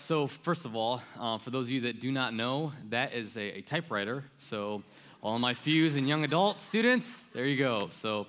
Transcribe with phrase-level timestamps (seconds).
[0.00, 3.36] So first of all, uh, for those of you that do not know, that is
[3.36, 4.24] a, a typewriter.
[4.38, 4.82] So,
[5.22, 7.90] all my Fuse and young adult students, there you go.
[7.92, 8.26] So,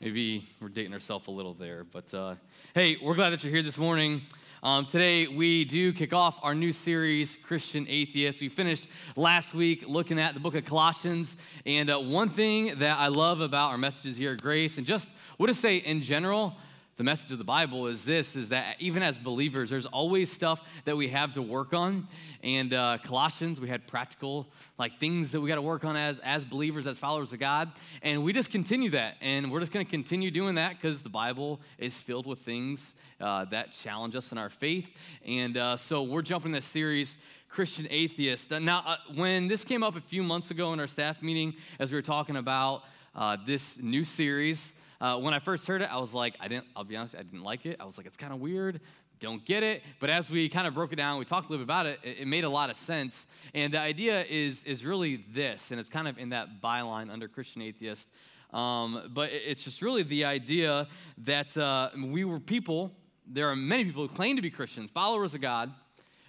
[0.00, 1.84] maybe we're dating ourselves a little there.
[1.84, 2.34] But uh,
[2.74, 4.22] hey, we're glad that you're here this morning.
[4.62, 8.40] Um, today, we do kick off our new series, Christian Atheist.
[8.40, 11.36] We finished last week looking at the book of Colossians.
[11.64, 15.10] And uh, one thing that I love about our messages here at Grace, and just
[15.38, 16.54] what to say in general,
[16.96, 20.62] the message of the bible is this is that even as believers there's always stuff
[20.84, 22.08] that we have to work on.
[22.42, 24.46] And uh, colossians we had practical
[24.78, 27.72] like things that we got to work on as as believers as followers of god.
[28.02, 29.16] And we just continue that.
[29.20, 32.94] And we're just going to continue doing that because the bible is filled with things
[33.20, 34.88] uh, that challenge us in our faith.
[35.26, 37.18] And uh, so we're jumping this series
[37.50, 38.50] christian atheist.
[38.50, 41.92] Now uh, when this came up a few months ago in our staff meeting as
[41.92, 45.98] we were talking about uh, this new series uh, when I first heard it, I
[45.98, 47.76] was like, I didn't, I'll be honest, I didn't like it.
[47.80, 48.80] I was like, it's kind of weird,
[49.20, 49.82] don't get it.
[50.00, 52.00] But as we kind of broke it down, we talked a little bit about it,
[52.02, 53.26] it, it, made a lot of sense.
[53.54, 57.28] And the idea is, is really this, and it's kind of in that byline under
[57.28, 58.08] Christian atheist.
[58.52, 60.86] Um, but it's just really the idea
[61.18, 62.92] that uh, we were people,
[63.26, 65.72] there are many people who claim to be Christians, followers of God,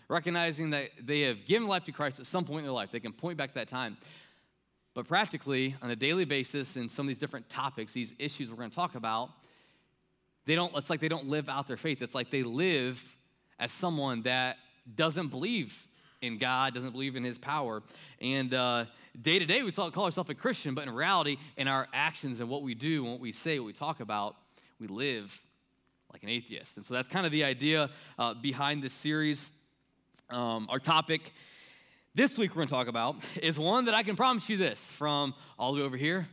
[0.10, 2.92] recognizing that they have given life to Christ at some point in their life.
[2.92, 3.98] They can point back to that time.
[4.97, 8.55] But practically, on a daily basis, in some of these different topics, these issues we're
[8.55, 9.30] going to talk about,
[10.47, 12.02] they don't, it's like they don't live out their faith.
[12.02, 12.99] It's like they live
[13.59, 14.58] as someone that
[14.95, 15.85] doesn't believe
[16.23, 17.83] in God, doesn't believe in His power.
[18.19, 18.85] And uh,
[19.21, 22.49] day to day, we call ourselves a Christian, but in reality, in our actions and
[22.49, 24.35] what we do, what we say, what we talk about,
[24.79, 25.39] we live
[26.11, 26.75] like an atheist.
[26.75, 29.53] And so that's kind of the idea uh, behind this series.
[30.31, 31.33] Um, our topic
[32.17, 34.83] this week we're going to talk about is one that I can promise you this
[34.83, 36.28] from all the way over here,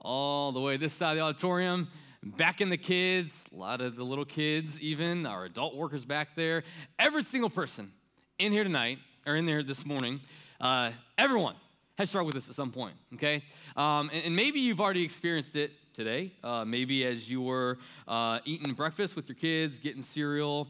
[0.00, 1.88] all the way this side of the auditorium,
[2.22, 6.36] back in the kids, a lot of the little kids, even our adult workers back
[6.36, 6.62] there.
[7.00, 7.90] Every single person
[8.38, 10.20] in here tonight, or in there this morning,
[10.60, 11.56] uh, everyone
[11.98, 13.42] has struggled with this at some point, okay?
[13.74, 16.30] Um, and, and, maybe you've already experienced it today.
[16.44, 20.68] Uh, maybe as you were uh, eating breakfast with your kids, getting cereal,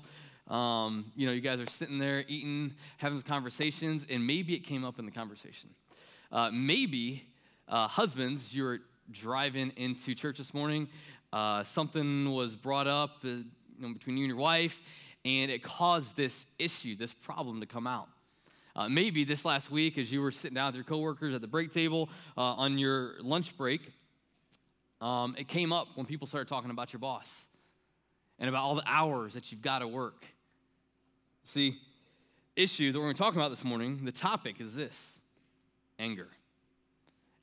[0.48, 4.84] um, you know, you guys are sitting there eating, having conversations, and maybe it came
[4.84, 5.70] up in the conversation.
[6.30, 7.24] Uh, maybe,
[7.68, 10.88] uh, husbands, you were driving into church this morning,
[11.32, 13.44] uh, something was brought up uh, you
[13.78, 14.80] know, between you and your wife,
[15.24, 18.08] and it caused this issue, this problem to come out.
[18.76, 21.46] Uh, maybe this last week, as you were sitting down with your coworkers at the
[21.46, 23.92] break table uh, on your lunch break,
[25.00, 27.46] um, it came up when people started talking about your boss
[28.38, 30.26] and about all the hours that you've got to work
[31.44, 31.78] See,
[32.56, 35.20] issue that we're going to talk about this morning, the topic is this
[35.98, 36.28] anger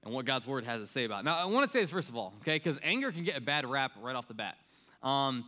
[0.03, 1.25] and what God's word has to say about it.
[1.25, 3.41] Now, I want to say this first of all, okay, because anger can get a
[3.41, 4.57] bad rap right off the bat.
[5.03, 5.45] Um,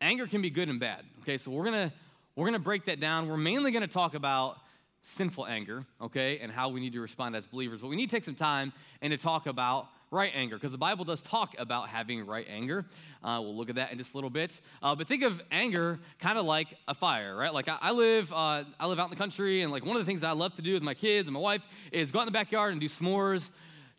[0.00, 1.92] anger can be good and bad, okay, so we're going to
[2.36, 3.28] we're going to break that down.
[3.28, 4.58] We're mainly going to talk about
[5.02, 7.80] sinful anger, okay, and how we need to respond as believers.
[7.80, 10.78] But we need to take some time and to talk about right anger, because the
[10.78, 12.86] Bible does talk about having right anger.
[13.22, 14.60] Uh, we'll look at that in just a little bit.
[14.82, 17.52] Uh, but think of anger kind of like a fire, right?
[17.52, 20.02] Like I, I live, uh, I live out in the country, and like one of
[20.02, 22.22] the things I love to do with my kids and my wife is go out
[22.22, 23.50] in the backyard and do s'mores.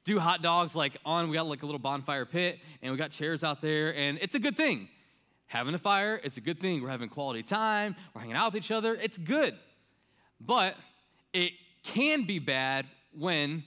[0.05, 3.11] Do hot dogs like on, we got like a little bonfire pit and we got
[3.11, 4.87] chairs out there, and it's a good thing.
[5.47, 6.81] Having a fire, it's a good thing.
[6.81, 9.55] We're having quality time, we're hanging out with each other, it's good.
[10.39, 10.75] But
[11.33, 11.51] it
[11.83, 12.85] can be bad
[13.17, 13.63] when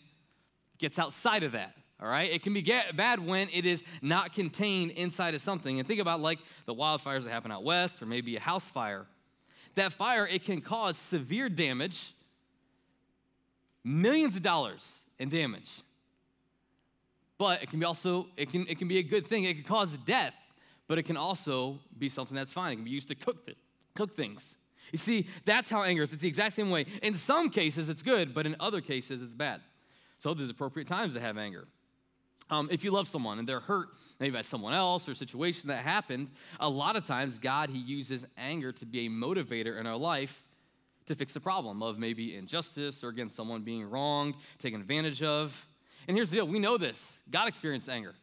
[0.73, 2.31] it gets outside of that all right?
[2.31, 5.79] It can be get bad when it is not contained inside of something.
[5.79, 9.07] And think about like the wildfires that happen out west or maybe a house fire.
[9.77, 12.13] That fire, it can cause severe damage,
[13.85, 15.81] millions of dollars in damage.
[17.39, 19.45] But it can be also, it can, it can be a good thing.
[19.45, 20.35] It can cause death,
[20.89, 22.73] but it can also be something that's fine.
[22.73, 23.57] It can be used to cook, th-
[23.95, 24.57] cook things.
[24.91, 26.13] You see, that's how anger is.
[26.13, 26.87] It's the exact same way.
[27.03, 29.61] In some cases, it's good, but in other cases, it's bad.
[30.19, 31.67] So there's appropriate times to have anger.
[32.51, 33.89] Um, if you love someone and they're hurt
[34.21, 36.29] maybe by someone else or a situation that happened,
[36.61, 40.43] a lot of times God, He uses anger to be a motivator in our life
[41.07, 45.67] to fix the problem of maybe injustice or against someone being wronged, taken advantage of.
[46.07, 48.15] And here's the deal we know this God experienced anger.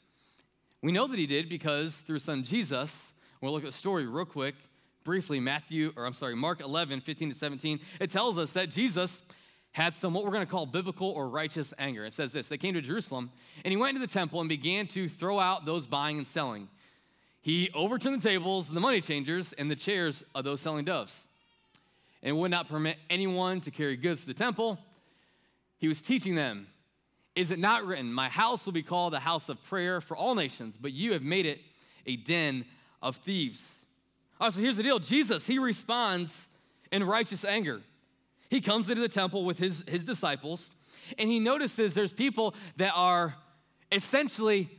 [0.82, 3.12] We know that He did because through His Son Jesus,
[3.42, 4.56] we'll look at a story real quick,
[5.04, 7.80] briefly, Matthew, or I'm sorry, Mark 11, 15 to 17.
[8.00, 9.22] It tells us that Jesus
[9.72, 12.06] had some what we're going to call biblical or righteous anger.
[12.06, 13.32] It says this They came to Jerusalem,
[13.64, 16.70] and he went into the temple and began to throw out those buying and selling.
[17.42, 21.28] He overturned the tables, the money changers, and the chairs of those selling doves,
[22.22, 24.78] and would not permit anyone to carry goods to the temple.
[25.78, 26.68] He was teaching them,
[27.36, 30.36] Is it not written, My house will be called a house of prayer for all
[30.36, 31.62] nations, but you have made it
[32.06, 32.66] a den
[33.02, 33.86] of thieves?
[34.42, 36.48] Oh, so here's the deal Jesus, he responds
[36.92, 37.82] in righteous anger.
[38.50, 40.72] He comes into the temple with his, his disciples,
[41.18, 43.36] and he notices there's people that are
[43.92, 44.70] essentially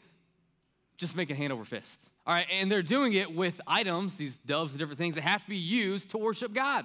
[0.96, 2.10] just making hand over fist.
[2.26, 5.42] All right, and they're doing it with items, these doves and different things that have
[5.42, 6.84] to be used to worship God.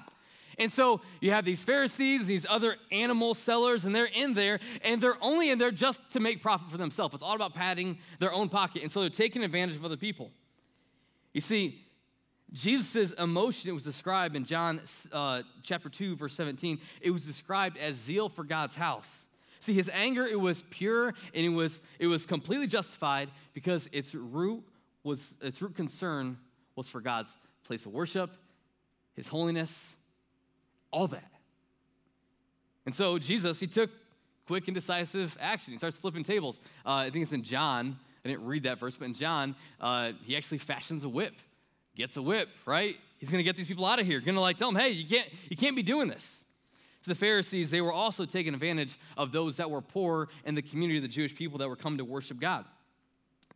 [0.58, 5.02] And so you have these Pharisees, these other animal sellers, and they're in there, and
[5.02, 7.14] they're only in there just to make profit for themselves.
[7.14, 8.82] It's all about padding their own pocket.
[8.82, 10.32] And so they're taking advantage of other people.
[11.34, 11.85] You see,
[12.54, 14.82] Jesus' emotion, it was described in John
[15.12, 19.26] uh, chapter 2, verse 17, it was described as zeal for God's house.
[19.60, 24.14] See, his anger, it was pure and it was, it was completely justified because its
[24.14, 24.64] root
[25.04, 26.38] was its root concern
[26.76, 28.32] was for God's place of worship,
[29.16, 29.94] his holiness,
[30.92, 31.32] all that.
[32.86, 33.90] And so Jesus, he took
[34.48, 35.74] quick and decisive action.
[35.74, 36.60] He starts flipping tables.
[36.86, 37.98] Uh, I think it's in John.
[38.24, 41.34] I didn't read that verse, but in John, uh, he actually fashions a whip,
[41.96, 42.98] gets a whip, right?
[43.18, 44.20] He's going to get these people out of here.
[44.20, 46.44] Going to like tell them, hey, you can't, you can't be doing this.
[47.04, 50.62] To the Pharisees, they were also taking advantage of those that were poor in the
[50.62, 52.66] community of the Jewish people that were coming to worship God.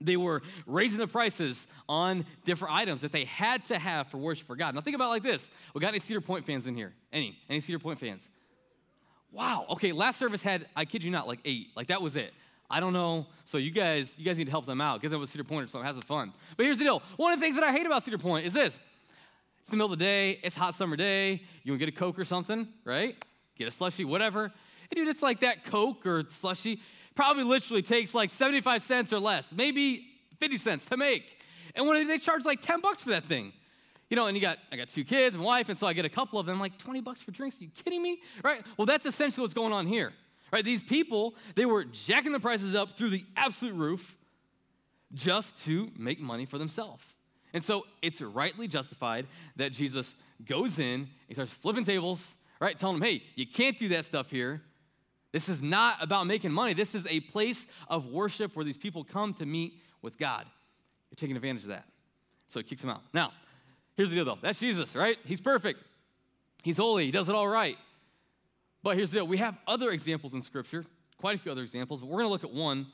[0.02, 4.48] They were raising the prices on different items that they had to have for worship
[4.48, 4.76] for God.
[4.76, 5.52] Now think about like this.
[5.74, 6.94] We got any Cedar Point fans in here?
[7.12, 7.38] Any?
[7.50, 8.30] Any Cedar Point fans?
[9.32, 9.66] Wow.
[9.72, 11.70] Okay, last service had, I kid you not, like eight.
[11.76, 12.34] Like that was it.
[12.70, 13.28] I don't know.
[13.46, 15.02] So you guys, you guys need to help them out.
[15.02, 15.86] Get them with Cedar Point or something.
[15.86, 16.34] Have some fun.
[16.56, 17.02] But here's the deal.
[17.18, 18.80] One of the things that I hate about Cedar Point is this.
[19.60, 20.40] It's the middle of the day.
[20.44, 21.42] It's hot summer day.
[21.64, 23.16] You want to get a Coke or something, right?
[23.58, 24.44] Get a slushy, whatever.
[24.44, 26.82] And dude, it's like that Coke or slushy
[27.16, 30.08] probably literally takes like 75 cents or less, maybe
[30.40, 31.38] 50 cents to make.
[31.76, 33.54] And when they charge like 10 bucks for that thing.
[34.10, 36.04] You know, and you got, I got two kids and wife, and so I get
[36.04, 37.62] a couple of them, like 20 bucks for drinks.
[37.62, 38.20] Are you kidding me?
[38.44, 38.64] Right?
[38.76, 40.14] Well, that's essentially what's going on here.
[40.52, 40.66] Right?
[40.66, 44.16] These people, they were jacking the prices up through the absolute roof
[45.14, 47.04] just to make money for themselves.
[47.54, 50.16] And so it's rightly justified that Jesus
[50.46, 52.78] goes in, he starts flipping tables, right?
[52.78, 54.62] Telling them, hey, you can't do that stuff here.
[55.32, 56.74] This is not about making money.
[56.74, 60.46] This is a place of worship where these people come to meet with God.
[61.10, 61.86] You're taking advantage of that.
[62.48, 63.02] So he kicks them out.
[63.14, 63.32] Now,
[63.96, 65.18] here's the deal though that's Jesus, right?
[65.26, 65.84] He's perfect,
[66.64, 67.78] he's holy, he does it all right.
[68.82, 70.86] But here's the deal we have other examples in Scripture,
[71.18, 72.88] quite a few other examples, but we're going to look at one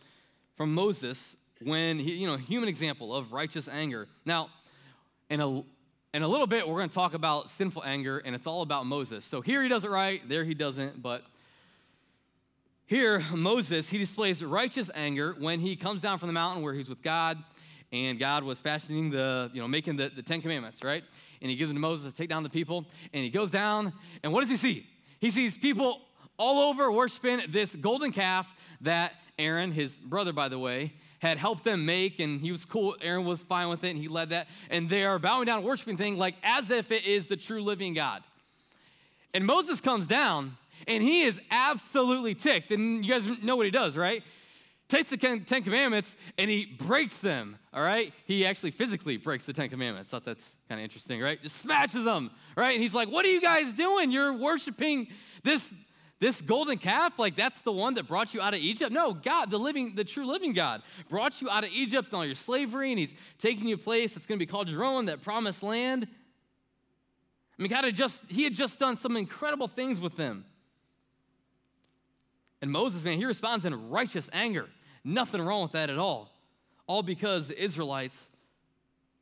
[0.55, 4.07] from Moses when he, you know, human example of righteous anger.
[4.25, 4.49] Now,
[5.29, 5.63] in a
[6.13, 8.85] in a little bit, we're going to talk about sinful anger, and it's all about
[8.85, 9.25] Moses.
[9.25, 11.23] So here he does it right, there he doesn't, but
[12.87, 16.87] here, Moses, he displays righteous anger when he comes down from the mountain where he's
[16.87, 17.43] with God,
[17.91, 21.03] and God was fashioning the, you know, making the, the Ten Commandments, right?
[21.41, 23.91] And he gives them to Moses to take down the people, and he goes down,
[24.23, 24.87] and what does he see?
[25.25, 26.03] He sees people
[26.37, 31.63] all over worshiping this golden calf that Aaron, his brother, by the way, had helped
[31.63, 32.95] them make, and he was cool.
[33.01, 34.47] Aaron was fine with it, and he led that.
[34.69, 37.95] And they are bowing down, worshiping thing like as if it is the true living
[37.95, 38.21] God.
[39.33, 42.69] And Moses comes down, and he is absolutely ticked.
[42.69, 44.21] And you guys know what he does, right?
[44.87, 48.13] Takes the Ten Commandments and he breaks them, all right?
[48.25, 50.11] He actually physically breaks the Ten Commandments.
[50.11, 51.41] Thought that's kind of interesting, right?
[51.41, 52.73] Just smashes them, right?
[52.73, 54.11] And he's like, What are you guys doing?
[54.11, 55.07] You're worshiping
[55.43, 55.73] this
[56.19, 58.91] this golden calf, like that's the one that brought you out of Egypt?
[58.91, 62.25] No, God, the living, the true living God, brought you out of Egypt and all
[62.25, 65.21] your slavery, and He's taking you a place that's going to be called Jerusalem, that
[65.21, 66.07] promised land.
[67.57, 70.45] I mean, God had just, He had just done some incredible things with them.
[72.61, 74.67] And Moses, man, he responds in righteous anger.
[75.07, 76.31] Nothing wrong with that at all.
[76.87, 78.27] All because the Israelites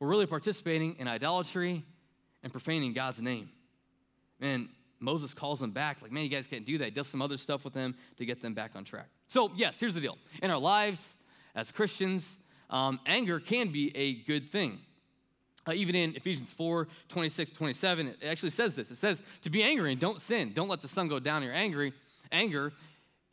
[0.00, 1.84] were really participating in idolatry
[2.42, 3.50] and profaning God's name.
[4.40, 6.86] And Moses calls them back, like, man, you guys can't do that.
[6.86, 9.08] He does some other stuff with them to get them back on track.
[9.28, 10.16] So, yes, here's the deal.
[10.42, 11.14] In our lives
[11.54, 12.38] as Christians,
[12.70, 14.80] um, anger can be a good thing.
[15.66, 18.90] Uh, even in Ephesians 4 26, 27, it actually says this.
[18.90, 20.52] It says to be angry and don't sin.
[20.54, 21.42] Don't let the sun go down.
[21.42, 21.92] You're angry,
[22.32, 22.72] anger,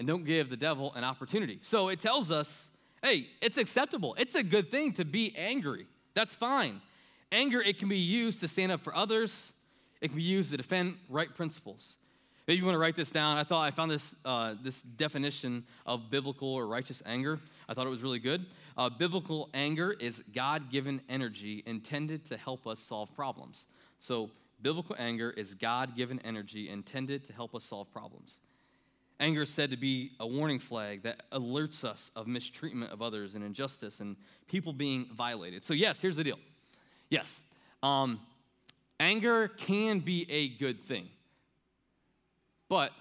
[0.02, 1.60] and don't give the devil an opportunity.
[1.62, 2.72] So it tells us
[3.04, 4.16] hey, it's acceptable.
[4.18, 5.86] It's a good thing to be angry.
[6.16, 6.82] That's fine.
[7.32, 9.54] Anger, it can be used to stand up for others,
[10.02, 11.98] it can be used to defend right principles.
[12.48, 13.38] Maybe you want to write this down.
[13.38, 17.40] I thought I found this, uh, this definition of biblical or righteous anger.
[17.70, 18.48] I thought it was really good.
[18.76, 23.68] Uh, biblical anger is God given energy intended to help us solve problems.
[24.00, 24.32] So,
[24.62, 28.40] biblical anger is God given energy intended to help us solve problems.
[29.22, 33.36] Anger is said to be a warning flag that alerts us of mistreatment of others
[33.36, 34.16] and injustice and
[34.48, 35.64] people being violated.
[35.64, 36.40] So, yes, here's the deal.
[37.12, 37.44] Yes,
[37.84, 38.20] um,
[39.00, 41.08] anger can be a good thing.
[42.68, 42.94] But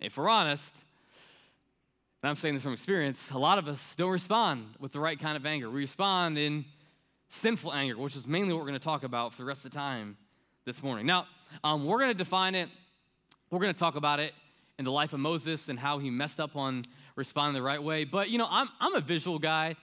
[0.00, 0.76] if we're honest,
[2.22, 5.18] and I'm saying this from experience, a lot of us don't respond with the right
[5.18, 5.68] kind of anger.
[5.68, 6.66] We respond in
[7.30, 9.72] sinful anger, which is mainly what we're going to talk about for the rest of
[9.72, 10.18] the time
[10.64, 11.04] this morning.
[11.04, 11.26] Now,
[11.64, 12.68] um, we're going to define it,
[13.50, 14.34] we're going to talk about it
[14.78, 16.84] in the life of Moses and how he messed up on
[17.16, 18.04] responding the right way.
[18.04, 19.74] But, you know, I'm, I'm a visual guy,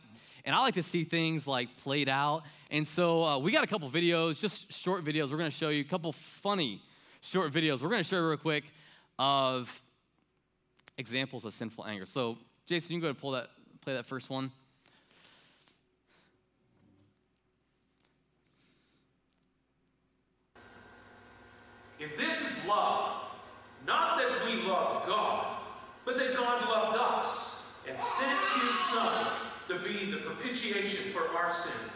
[0.46, 2.44] and I like to see things like played out.
[2.72, 5.32] And so uh, we got a couple videos, just short videos.
[5.32, 6.82] We're going to show you a couple funny
[7.22, 7.82] short videos.
[7.82, 8.64] We're going to show you real quick
[9.20, 9.82] of
[10.98, 12.06] examples of sinful anger.
[12.06, 13.50] So, Jason, you can go and pull that,
[13.82, 14.52] play that first one.
[22.00, 23.14] If this is love,
[23.88, 24.25] not that
[24.56, 25.58] we loved God,
[26.06, 29.28] but that God loved us and sent his Son
[29.68, 31.90] to be the propitiation for our sin.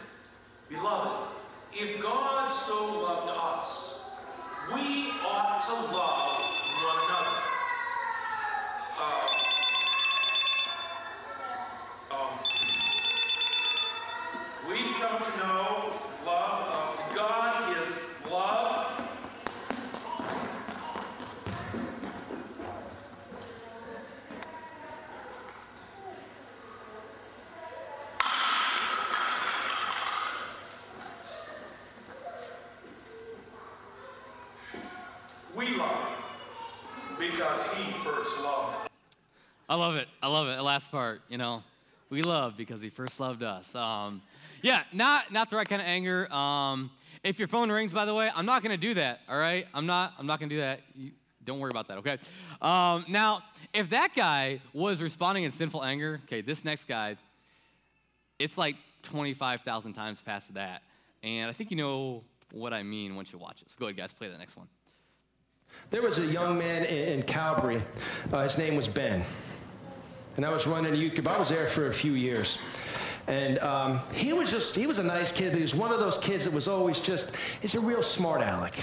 [0.68, 1.28] Beloved,
[1.72, 4.02] if God so loved us,
[4.74, 6.40] we ought to love
[6.84, 7.38] one another.
[8.98, 9.26] Uh,
[12.14, 12.32] um,
[14.68, 15.92] we've come to know
[16.26, 16.68] love.
[16.68, 18.00] Uh, God is
[18.30, 19.00] love.
[35.76, 36.16] Love
[37.18, 38.76] because He first loved.
[39.68, 40.08] I love it.
[40.20, 40.56] I love it.
[40.56, 41.62] The last part, you know,
[42.10, 43.72] we love because he first loved us.
[43.74, 44.20] Um,
[44.62, 46.30] yeah, not not the right kind of anger.
[46.32, 46.90] Um,
[47.22, 49.20] if your phone rings, by the way, I'm not to do that.
[49.28, 50.14] All right, I'm not.
[50.18, 50.80] I'm not to do that.
[50.96, 51.12] You,
[51.44, 51.98] don't worry about that.
[51.98, 52.18] Okay.
[52.60, 57.16] Um, now, if that guy was responding in sinful anger, okay, this next guy,
[58.38, 60.82] it's like 25,000 times past that,
[61.22, 63.70] and I think you know what I mean once you watch it.
[63.70, 64.66] So go ahead, guys, play the next one.
[65.90, 67.82] There was a young man in, in Calgary.
[68.32, 69.24] Uh, his name was Ben.
[70.36, 71.28] And I was running a youth group.
[71.28, 72.58] I was there for a few years.
[73.26, 75.52] And um, he was just, he was a nice kid.
[75.52, 78.74] He was one of those kids that was always just, he's a real smart aleck.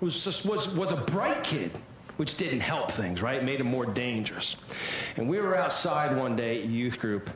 [0.00, 1.70] Was just, was, was a bright kid,
[2.18, 3.42] which didn't help things, right?
[3.42, 4.56] Made him more dangerous.
[5.16, 7.30] And we were outside one day at youth group,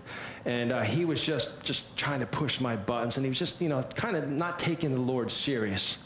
[0.45, 3.63] and uh, he was just, just trying to push my buttons, and he was just,
[3.63, 5.97] you know, kind of not taking the Lord serious.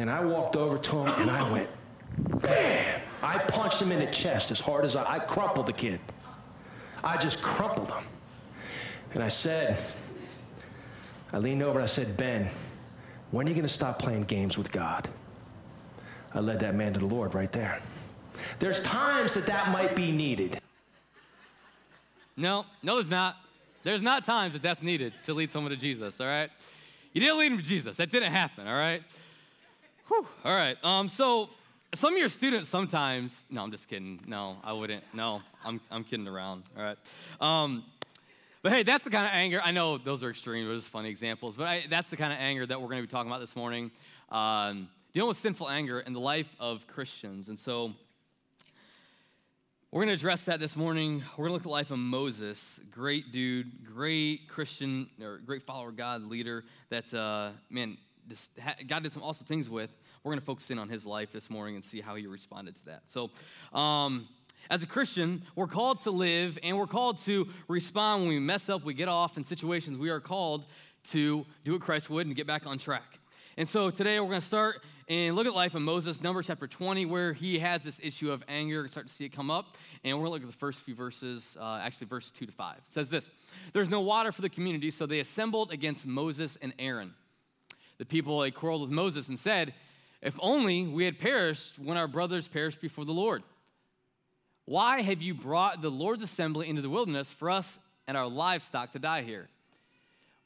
[0.00, 1.68] And I walked over to him and I went,
[2.40, 3.02] bam!
[3.22, 6.00] I punched him in the chest as hard as I, I crumpled the kid.
[7.04, 8.04] I just crumpled him.
[9.12, 9.76] And I said,
[11.34, 12.48] I leaned over and I said, Ben,
[13.30, 15.06] when are you going to stop playing games with God?
[16.32, 17.78] I led that man to the Lord right there.
[18.58, 20.62] There's times that that might be needed.
[22.38, 23.36] No, no, there's not.
[23.82, 26.48] There's not times that that's needed to lead someone to Jesus, all right?
[27.12, 27.98] You didn't lead them to Jesus.
[27.98, 29.02] That didn't happen, all right?
[30.10, 30.76] Whew, all right.
[30.82, 31.50] Um, so
[31.94, 34.18] some of your students sometimes, no, I'm just kidding.
[34.26, 35.04] No, I wouldn't.
[35.14, 36.98] No, I'm, I'm kidding around, all right?
[37.40, 37.84] Um,
[38.60, 39.60] but hey, that's the kind of anger.
[39.62, 42.40] I know those are extreme, those are funny examples, but I, that's the kind of
[42.40, 43.92] anger that we're going to be talking about this morning.
[44.30, 47.48] Um, dealing with sinful anger in the life of Christians.
[47.48, 47.92] And so
[49.92, 51.22] we're going to address that this morning.
[51.36, 55.62] We're going to look at the life of Moses, great dude, great Christian, or great
[55.62, 57.96] follower of God, leader that, uh, man,
[58.30, 58.48] this,
[58.86, 59.92] God did some awesome things with.
[60.22, 62.76] We're going to focus in on his life this morning and see how he responded
[62.76, 63.02] to that.
[63.08, 63.30] So,
[63.72, 64.28] um,
[64.70, 68.68] as a Christian, we're called to live and we're called to respond when we mess
[68.68, 69.98] up, we get off in situations.
[69.98, 70.64] We are called
[71.10, 73.18] to do what Christ would and get back on track.
[73.56, 76.68] And so today we're going to start and look at life of Moses, Numbers chapter
[76.68, 78.86] 20, where he has this issue of anger.
[78.88, 79.76] Start to see it come up.
[80.04, 82.52] And we're going to look at the first few verses, uh, actually, verses 2 to
[82.52, 82.76] 5.
[82.76, 83.32] It says this
[83.72, 87.14] There's no water for the community, so they assembled against Moses and Aaron.
[88.00, 89.74] The people they quarreled with Moses and said,
[90.22, 93.42] If only we had perished when our brothers perished before the Lord.
[94.64, 97.78] Why have you brought the Lord's assembly into the wilderness for us
[98.08, 99.50] and our livestock to die here?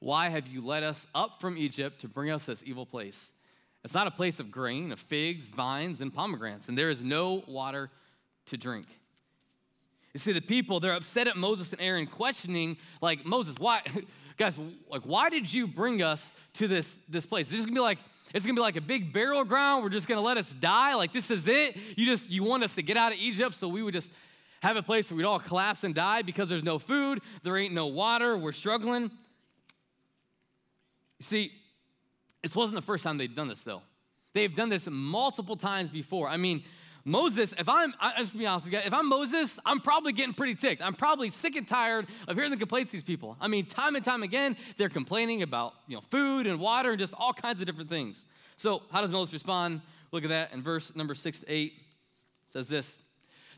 [0.01, 3.31] Why have you led us up from Egypt to bring us this evil place?
[3.85, 7.45] It's not a place of grain, of figs, vines, and pomegranates, and there is no
[7.47, 7.89] water
[8.47, 8.87] to drink.
[10.13, 13.83] You see, the people, they're upset at Moses and Aaron, questioning, like, Moses, why,
[14.37, 14.57] guys,
[14.91, 17.51] like, why did you bring us to this, this place?
[17.51, 17.99] This is gonna be like,
[18.33, 19.83] it's gonna be like a big burial ground.
[19.83, 20.95] We're just gonna let us die.
[20.95, 21.77] Like, this is it.
[21.97, 24.11] You just, you want us to get out of Egypt so we would just
[24.63, 27.75] have a place where we'd all collapse and die because there's no food, there ain't
[27.75, 29.11] no water, we're struggling.
[31.19, 31.53] You see,
[32.43, 33.83] this wasn't the first time they'd done this, though.
[34.33, 36.29] They've done this multiple times before.
[36.29, 36.65] I mean,
[37.05, 40.33] Moses, if I'm, I, just be honest with you, if I'm Moses, I'm probably getting
[40.33, 40.81] pretty ticked.
[40.81, 43.37] I'm probably sick and tired of hearing the complaints of these people.
[43.41, 46.99] I mean, time and time again, they're complaining about, you know, food and water and
[46.99, 48.25] just all kinds of different things.
[48.57, 49.83] So how does Moses respond?
[50.13, 51.75] Look at that in verse number six to eight.
[52.53, 52.97] Says this.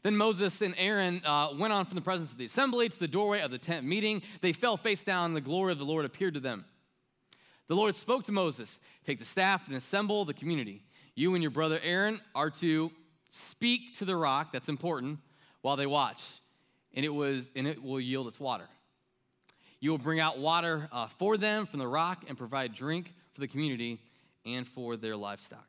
[0.03, 3.09] Then Moses and Aaron uh, went on from the presence of the assembly to the
[3.09, 4.23] doorway of the tent meeting.
[4.41, 6.65] They fell face down, and the glory of the Lord appeared to them.
[7.69, 10.83] The Lord spoke to Moses Take the staff and assemble the community.
[11.15, 12.91] You and your brother Aaron are to
[13.29, 15.19] speak to the rock, that's important,
[15.63, 16.23] while they watch,
[16.95, 18.69] and it, was, and it will yield its water.
[19.81, 23.41] You will bring out water uh, for them from the rock and provide drink for
[23.41, 24.01] the community
[24.45, 25.67] and for their livestock.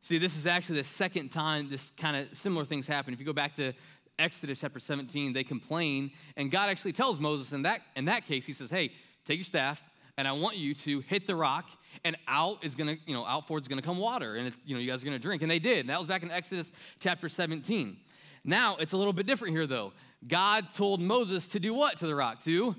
[0.00, 3.12] See, this is actually the second time this kind of similar things happen.
[3.12, 3.72] If you go back to
[4.18, 8.46] Exodus chapter 17, they complain, and God actually tells Moses in that, in that case,
[8.46, 8.92] He says, Hey,
[9.24, 9.82] take your staff,
[10.16, 11.68] and I want you to hit the rock,
[12.04, 14.74] and out is gonna, you know, out for it's gonna come water, and it, you
[14.74, 15.42] know, you guys are gonna drink.
[15.42, 15.80] And they did.
[15.80, 17.96] And that was back in Exodus chapter 17.
[18.44, 19.92] Now it's a little bit different here, though.
[20.26, 22.42] God told Moses to do what to the rock?
[22.44, 22.76] To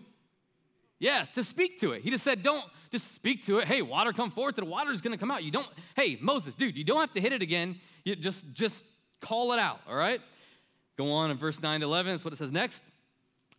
[1.00, 2.02] Yes, to speak to it.
[2.02, 3.68] He just said, don't just speak to it.
[3.68, 5.44] Hey, water come forth, the water is gonna come out.
[5.44, 7.80] You don't, hey, Moses, dude, you don't have to hit it again.
[8.04, 8.84] You just just
[9.22, 10.22] call it out, all right?
[10.98, 12.84] Go on in verse 9 to 11, that's what it says next.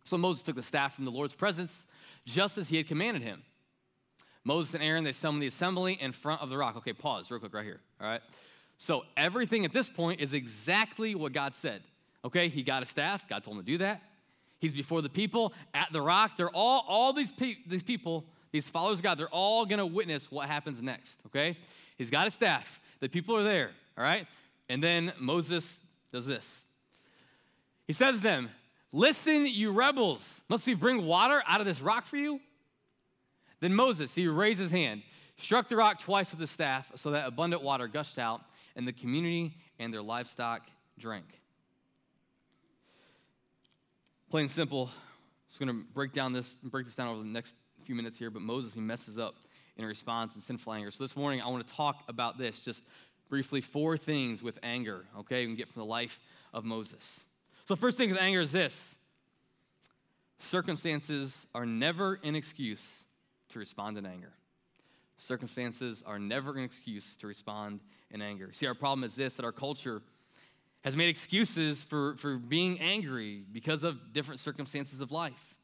[0.03, 1.87] So Moses took the staff from the Lord's presence,
[2.25, 3.41] just as he had commanded him.
[4.43, 6.77] Moses and Aaron, they summoned the assembly in front of the rock.
[6.77, 8.21] Okay, pause real quick right here, all right?
[8.77, 11.83] So everything at this point is exactly what God said.
[12.25, 14.01] Okay, he got a staff, God told him to do that.
[14.59, 16.37] He's before the people at the rock.
[16.37, 20.31] They're all, all these, pe- these people, these followers of God, they're all gonna witness
[20.31, 21.57] what happens next, okay?
[21.97, 22.79] He's got a staff.
[22.99, 24.27] The people are there, all right?
[24.69, 25.79] And then Moses
[26.11, 26.61] does this.
[27.87, 28.49] He says to them,
[28.93, 32.41] Listen, you rebels, must we bring water out of this rock for you?
[33.61, 35.03] Then Moses, he raised his hand,
[35.37, 38.41] struck the rock twice with his staff, so that abundant water gushed out,
[38.75, 40.63] and the community and their livestock
[40.99, 41.25] drank.
[44.29, 44.89] Plain and simple.
[45.47, 48.29] Just going to break down this, break this down over the next few minutes here.
[48.29, 49.35] But Moses, he messes up
[49.77, 50.89] in response and sinful anger.
[50.89, 52.61] So this morning, I want to talk about this.
[52.61, 52.83] Just
[53.29, 55.05] briefly, four things with anger.
[55.19, 56.19] Okay, we can get from the life
[56.53, 57.19] of Moses.
[57.65, 58.95] So first thing with anger is this:
[60.39, 63.00] circumstances are never an excuse
[63.51, 64.33] to respond in anger.
[65.17, 68.49] Circumstances are never an excuse to respond in anger.
[68.53, 70.01] See, our problem is this: that our culture
[70.83, 75.55] has made excuses for, for being angry because of different circumstances of life.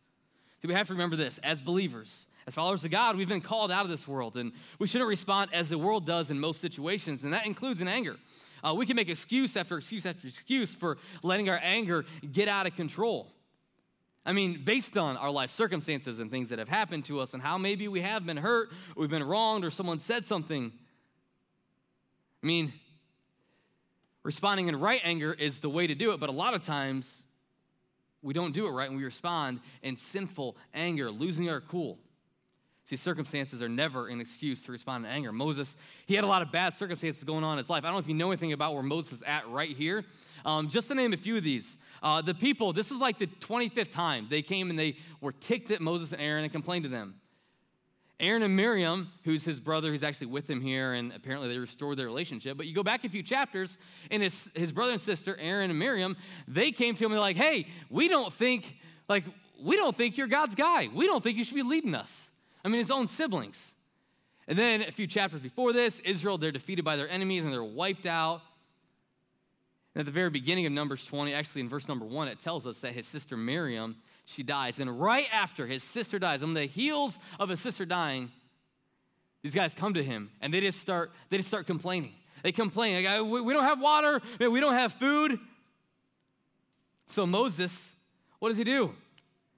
[0.62, 3.72] So we have to remember this as believers, as followers of God, we've been called
[3.72, 7.24] out of this world, and we shouldn't respond as the world does in most situations,
[7.24, 8.18] and that includes in anger.
[8.64, 12.66] Uh, we can make excuse after excuse after excuse for letting our anger get out
[12.68, 13.32] of control.
[14.28, 17.42] I mean, based on our life circumstances and things that have happened to us, and
[17.42, 20.74] how maybe we have been hurt, we've been wronged, or someone said something.
[22.44, 22.74] I mean,
[24.24, 27.24] responding in right anger is the way to do it, but a lot of times
[28.22, 31.98] we don't do it right and we respond in sinful anger, losing our cool.
[32.84, 35.32] See, circumstances are never an excuse to respond in anger.
[35.32, 37.86] Moses, he had a lot of bad circumstances going on in his life.
[37.86, 40.04] I don't know if you know anything about where Moses is at right here.
[40.46, 43.28] Um, just to name a few of these, uh, the people, this was like the
[43.28, 46.90] 25th time they came and they were ticked at Moses and Aaron and complained to
[46.90, 47.16] them.
[48.20, 51.98] Aaron and Miriam, who's his brother, who's actually with him here, and apparently they restored
[51.98, 52.58] their relationship.
[52.58, 53.78] But you go back a few chapters,
[54.10, 57.22] and his, his brother and sister, Aaron and Miriam, they came to him and they're
[57.22, 58.76] like, hey, we don't think,
[59.08, 59.24] like,
[59.62, 60.90] we don't think you're God's guy.
[60.94, 62.30] We don't think you should be leading us.
[62.66, 63.72] I mean, his own siblings.
[64.48, 67.64] And then a few chapters before this, Israel, they're defeated by their enemies and they're
[67.64, 68.42] wiped out.
[69.98, 72.68] And at the very beginning of Numbers 20, actually in verse number one, it tells
[72.68, 74.78] us that his sister Miriam she dies.
[74.80, 78.32] And right after his sister dies, on the heels of his sister dying,
[79.42, 82.14] these guys come to him and they just start, they just start complaining.
[82.44, 85.40] They complain, like, uh, we don't have water, we don't have food.
[87.08, 87.90] So Moses,
[88.38, 88.94] what does he do?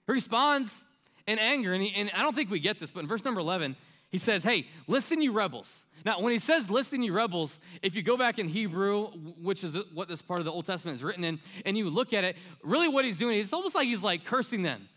[0.08, 0.86] He responds
[1.28, 1.74] in anger.
[1.74, 3.76] And, he, and I don't think we get this, but in verse number 11,
[4.10, 5.84] he says, Hey, listen, you rebels.
[6.06, 9.08] Now, when he says, Listen, you rebels, if you go back in Hebrew,
[9.42, 12.14] which is what this part of the Old Testament is written in, and you look
[12.14, 14.88] at it, really what he's doing, it's almost like he's like cursing them.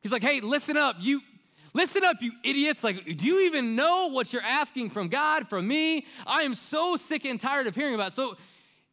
[0.00, 1.20] He's like, Hey, listen up, you.
[1.74, 2.82] Listen up, you idiots.
[2.82, 6.06] Like, do you even know what you're asking from God, from me?
[6.26, 8.14] I am so sick and tired of hearing about it.
[8.14, 8.36] So,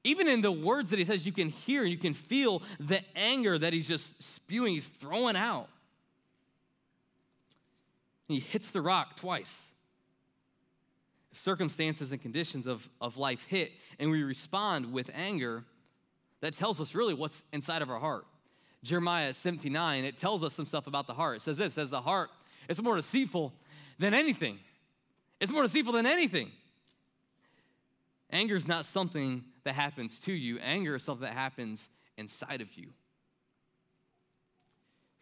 [0.03, 3.57] even in the words that he says, you can hear, you can feel the anger
[3.57, 5.67] that he's just spewing, he's throwing out.
[8.27, 9.69] And he hits the rock twice.
[11.31, 15.65] circumstances and conditions of, of life hit and we respond with anger,
[16.41, 18.25] that tells us really what's inside of our heart.
[18.83, 21.37] Jeremiah 79, it tells us some stuff about the heart.
[21.37, 22.29] It says this, it says the heart
[22.69, 23.53] is more deceitful
[23.97, 24.59] than anything.
[25.39, 26.51] It's more deceitful than anything.
[28.31, 30.59] Anger is not something that happens to you.
[30.59, 32.89] Anger is something that happens inside of you.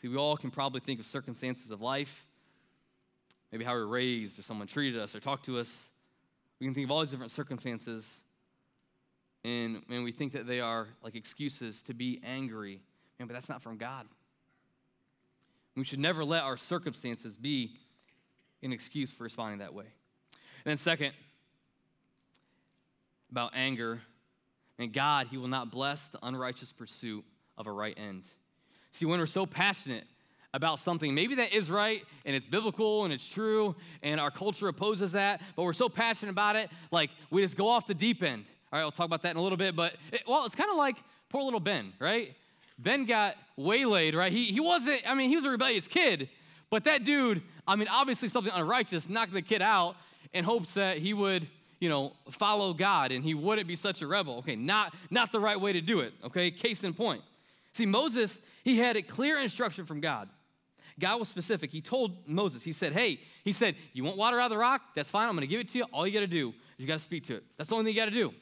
[0.01, 2.25] See, we all can probably think of circumstances of life
[3.53, 5.91] maybe how we were raised, or someone treated us, or talked to us.
[6.59, 8.21] We can think of all these different circumstances,
[9.45, 12.81] and, and we think that they are like excuses to be angry.
[13.19, 14.07] Man, but that's not from God.
[15.75, 17.77] We should never let our circumstances be
[18.63, 19.85] an excuse for responding that way.
[19.85, 21.11] And then, second,
[23.29, 24.01] about anger,
[24.79, 27.23] and God, He will not bless the unrighteous pursuit
[27.55, 28.23] of a right end.
[28.89, 30.05] See, when we're so passionate
[30.53, 34.67] about something, maybe that is right and it's biblical and it's true and our culture
[34.67, 38.21] opposes that, but we're so passionate about it, like we just go off the deep
[38.21, 38.45] end.
[38.71, 40.69] All right, we'll talk about that in a little bit, but it, well, it's kind
[40.69, 40.97] of like
[41.29, 42.35] poor little Ben, right?
[42.77, 44.31] Ben got waylaid, right?
[44.31, 46.29] He, he wasn't, I mean, he was a rebellious kid,
[46.69, 49.95] but that dude, I mean, obviously something unrighteous, knocked the kid out
[50.33, 51.47] in hopes that he would,
[51.79, 54.37] you know, follow God and he wouldn't be such a rebel.
[54.37, 56.51] Okay, not, not the right way to do it, okay?
[56.51, 57.21] Case in point.
[57.73, 60.29] See, Moses, he had a clear instruction from God.
[60.99, 61.71] God was specific.
[61.71, 64.81] He told Moses, he said, Hey, he said, You want water out of the rock?
[64.95, 65.27] That's fine.
[65.27, 65.85] I'm going to give it to you.
[65.91, 67.43] All you got to do is you got to speak to it.
[67.57, 68.33] That's the only thing you got to do.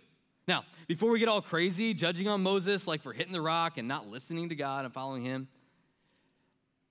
[0.48, 3.88] Now, before we get all crazy judging on Moses, like for hitting the rock and
[3.88, 5.48] not listening to God and following him,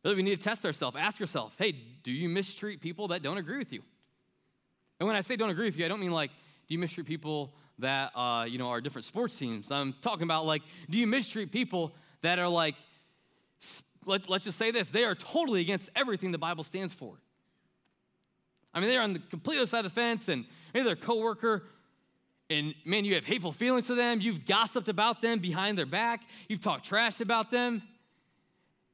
[0.04, 0.96] really we need to test ourselves.
[0.98, 3.82] Ask yourself, hey, do you mistreat people that don't agree with you?
[4.98, 6.30] And when I say don't agree with you, I don't mean like,
[6.68, 9.70] do you mistreat people that, uh, you know, are different sports teams?
[9.70, 11.92] I'm talking about like, do you mistreat people
[12.22, 12.76] that are like,
[14.06, 17.14] let, let's just say this, they are totally against everything the Bible stands for.
[18.72, 21.64] I mean, they're on the complete other side of the fence, and maybe their coworker,
[22.48, 24.20] and man, you have hateful feelings to them.
[24.20, 26.22] You've gossiped about them behind their back.
[26.48, 27.82] You've talked trash about them.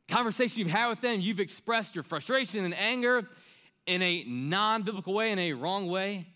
[0.09, 3.29] Conversation you've had with them, you've expressed your frustration and anger
[3.87, 6.27] in a non biblical way, in a wrong way.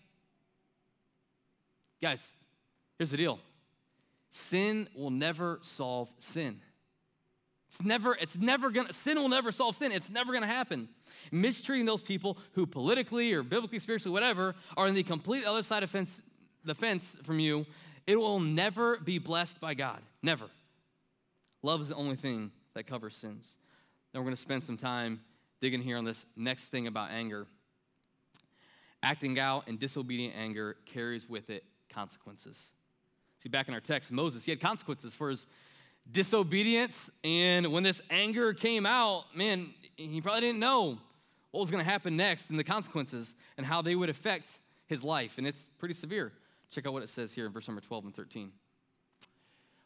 [2.01, 2.35] Guys,
[2.97, 3.39] here's the deal
[4.31, 6.59] sin will never solve sin.
[7.71, 9.93] It's never, it's never gonna, sin will never solve sin.
[9.93, 10.89] It's never gonna happen.
[11.31, 15.81] Mistreating those people who politically or biblically, spiritually, whatever, are on the complete other side
[15.81, 16.21] of fence,
[16.65, 17.65] the fence from you,
[18.05, 20.01] it will never be blessed by God.
[20.21, 20.47] Never.
[21.63, 23.55] Love is the only thing that covers sins.
[24.11, 25.21] Then we're gonna spend some time
[25.61, 27.47] digging here on this next thing about anger.
[29.01, 32.61] Acting out in disobedient anger carries with it consequences.
[33.39, 35.47] See, back in our text, Moses, he had consequences for his
[36.11, 37.09] disobedience.
[37.23, 40.97] And when this anger came out, man, he probably didn't know
[41.51, 44.47] what was going to happen next and the consequences and how they would affect
[44.87, 45.37] his life.
[45.37, 46.31] And it's pretty severe.
[46.69, 48.51] Check out what it says here in verse number 12 and 13.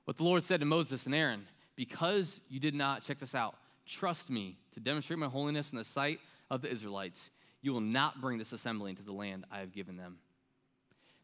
[0.06, 3.56] What the Lord said to Moses and Aaron, because you did not, check this out,
[3.88, 6.20] trust me to demonstrate my holiness in the sight
[6.52, 9.98] of the Israelites, you will not bring this assembly into the land I have given
[9.98, 10.20] them.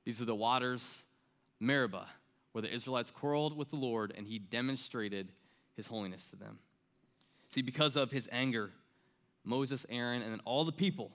[0.03, 1.03] These are the waters,
[1.59, 2.07] Meribah,
[2.51, 5.31] where the Israelites quarreled with the Lord and he demonstrated
[5.75, 6.59] his holiness to them.
[7.53, 8.71] See, because of his anger,
[9.43, 11.11] Moses, Aaron, and then all the people,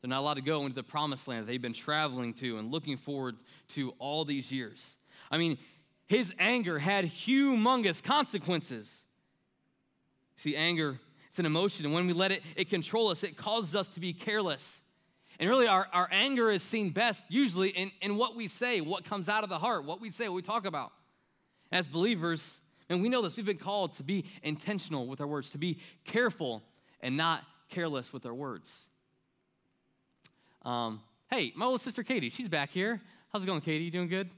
[0.00, 2.70] they're not allowed to go into the promised land that they've been traveling to and
[2.70, 3.36] looking forward
[3.68, 4.96] to all these years.
[5.30, 5.56] I mean,
[6.06, 9.04] his anger had humongous consequences.
[10.36, 10.98] See, anger,
[11.28, 14.00] it's an emotion, and when we let it, it control us, it causes us to
[14.00, 14.80] be careless.
[15.38, 19.04] And really, our, our anger is seen best usually in, in what we say, what
[19.04, 20.92] comes out of the heart, what we say, what we talk about.
[21.72, 25.50] As believers, and we know this, we've been called to be intentional with our words,
[25.50, 26.62] to be careful
[27.00, 28.86] and not careless with our words.
[30.62, 33.00] Um, hey, my little sister Katie, she's back here.
[33.32, 33.84] How's it going, Katie?
[33.84, 34.30] You doing good?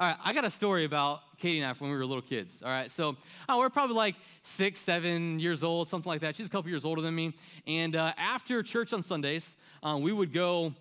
[0.00, 2.22] All right, I got a story about Katie and I from when we were little
[2.22, 2.62] kids.
[2.62, 3.16] All right, so
[3.48, 6.36] oh, we're probably like six, seven years old, something like that.
[6.36, 7.34] She's a couple years older than me.
[7.66, 10.72] And uh, after church on Sundays, um, we would go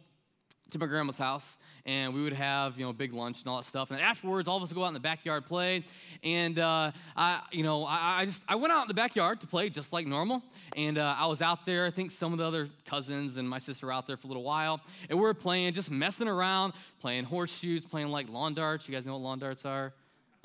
[0.72, 3.58] to my grandma's house and we would have you know a big lunch and all
[3.58, 3.92] that stuff.
[3.92, 5.84] And afterwards all of us would go out in the backyard play.
[6.24, 9.48] And uh, i you know I, I, just i went out in the backyard to
[9.48, 10.44] play just like normal.
[10.76, 11.86] And uh, i was out there.
[11.86, 14.30] I think some of the other cousins and my sister were out there for a
[14.30, 14.82] little while.
[15.10, 18.88] And we were playing just messing around playing horseshoes playing like lawn darts.
[18.88, 19.94] You guys know what lawn darts are?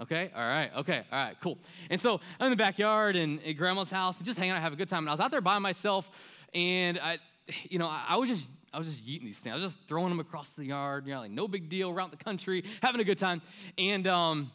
[0.01, 1.57] Okay, all right, okay, all right, cool.
[1.89, 4.73] And so I'm in the backyard and at grandma's house, and just hanging out, have
[4.73, 5.05] a good time.
[5.05, 6.11] And I was out there by myself,
[6.53, 7.19] and I,
[7.65, 9.53] you know, I, I was just I was just eating these things.
[9.53, 12.11] I was just throwing them across the yard, you know, like no big deal, around
[12.11, 13.41] the country, having a good time.
[13.79, 14.51] And um,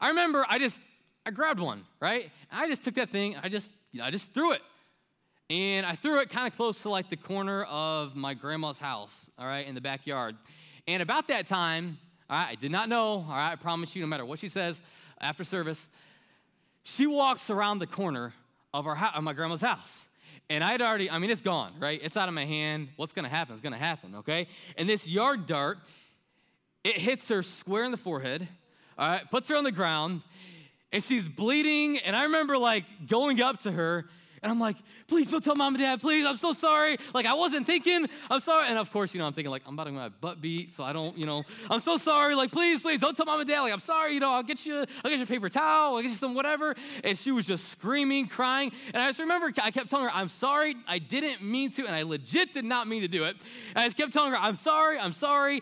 [0.00, 0.82] I remember I just
[1.26, 2.30] I grabbed one, right?
[2.50, 4.62] And I just took that thing, I just you know, I just threw it.
[5.50, 9.28] And I threw it kind of close to like the corner of my grandma's house,
[9.36, 10.36] all right, in the backyard.
[10.86, 14.24] And about that time, I did not know, all right, I promise you, no matter
[14.24, 14.80] what she says
[15.20, 15.88] after service,
[16.84, 18.32] she walks around the corner
[18.72, 20.06] of, our, house of my grandma's house.
[20.50, 22.00] And I'd already, I mean, it's gone, right?
[22.02, 22.88] It's out of my hand.
[22.96, 24.48] What's gonna happen It's gonna happen, okay?
[24.76, 25.78] And this yard dart,
[26.82, 28.48] it hits her square in the forehead,
[28.98, 30.22] all right, puts her on the ground,
[30.92, 31.98] and she's bleeding.
[31.98, 34.10] And I remember like going up to her
[34.42, 34.76] And I'm like,
[35.06, 36.24] please don't tell mom and dad, please.
[36.24, 36.96] I'm so sorry.
[37.12, 38.06] Like, I wasn't thinking.
[38.30, 38.68] I'm sorry.
[38.68, 40.72] And of course, you know, I'm thinking, like, I'm about to get my butt beat,
[40.72, 42.34] so I don't, you know, I'm so sorry.
[42.34, 43.60] Like, please, please don't tell mom and dad.
[43.60, 46.02] Like, I'm sorry, you know, I'll get you, I'll get you a paper towel, I'll
[46.02, 46.74] get you some whatever.
[47.04, 48.72] And she was just screaming, crying.
[48.94, 50.74] And I just remember I kept telling her, I'm sorry.
[50.88, 51.86] I didn't mean to.
[51.86, 53.36] And I legit did not mean to do it.
[53.74, 55.60] And I just kept telling her, I'm sorry, I'm sorry.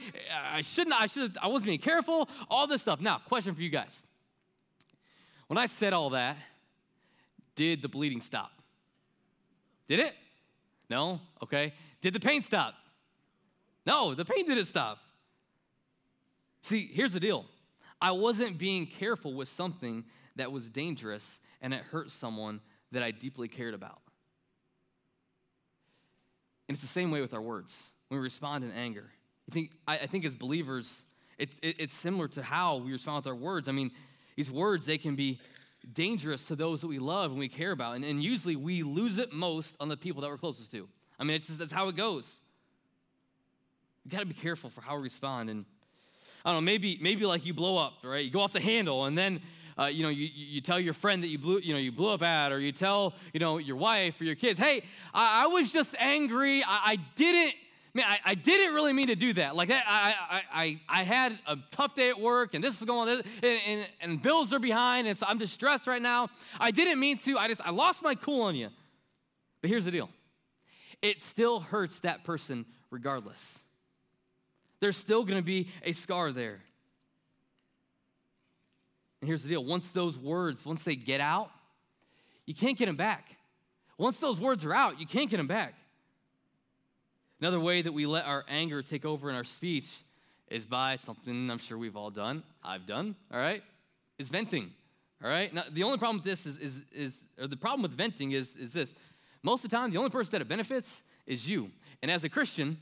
[0.53, 3.01] I shouldn't, I should I wasn't being careful, all this stuff.
[3.01, 4.05] Now, question for you guys.
[5.49, 6.37] When I said all that,
[7.57, 8.53] did the bleeding stop?
[9.89, 10.15] Did it?
[10.91, 11.21] No?
[11.43, 11.73] Okay.
[12.01, 12.75] Did the pain stop?
[13.87, 14.99] No, the pain didn't stop.
[16.63, 17.47] See, here's the deal
[18.01, 20.05] I wasn't being careful with something
[20.37, 22.61] that was dangerous and it hurt someone
[22.93, 24.01] that I deeply cared about.
[26.69, 27.91] And it's the same way with our words.
[28.09, 29.11] When we respond in anger,
[29.51, 31.05] I think, I, I think as believers,
[31.39, 33.69] it's, it, it's similar to how we respond with our words.
[33.69, 33.91] I mean,
[34.37, 35.41] these words, they can be
[35.93, 37.97] dangerous to those that we love and we care about.
[37.97, 40.89] And, and usually we lose it most on the people that we're closest to.
[41.19, 42.41] I mean, it's just, that's how it goes.
[44.05, 45.51] You got to be careful for how we respond.
[45.51, 45.65] And
[46.45, 48.25] I don't know, maybe, maybe like you blow up, right?
[48.25, 49.41] You go off the handle and then,
[49.79, 52.13] uh, you know, you, you tell your friend that you blew, you know, you blew
[52.13, 54.83] up at, or you tell, you know, your wife or your kids, hey,
[55.15, 56.63] I, I was just angry.
[56.63, 57.55] I, I didn't,
[57.99, 59.57] man, I, I, didn't really mean to do that.
[59.57, 63.09] Like, I, I, I, I had a tough day at work, and this is going
[63.09, 66.29] on, and, and, and bills are behind, and so I'm distressed right now.
[66.61, 67.37] I didn't mean to.
[67.39, 68.69] I just, I lost my cool on you.
[69.61, 70.09] But here's the deal
[71.03, 73.59] it still hurts that person regardless.
[74.81, 76.61] There's still going to be a scar there.
[79.21, 81.51] And here's the deal once those words, once they get out,
[82.47, 83.37] you can't get them back.
[83.99, 85.75] Once those words are out, you can't get them back.
[87.41, 89.89] Another way that we let our anger take over in our speech
[90.49, 93.63] is by something I'm sure we've all done, I've done, all right,
[94.19, 94.73] is venting,
[95.23, 95.53] all right?
[95.53, 98.57] Now, the only problem with this is, is, is or the problem with venting is,
[98.57, 98.95] is this.
[99.43, 101.71] Most of the time, the only person that it benefits is you.
[102.03, 102.79] And as a Christian,